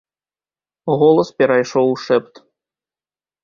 Голас 1.03 1.29
перайшоў 1.43 1.85
у 1.93 1.95
шэпт. 2.07 2.33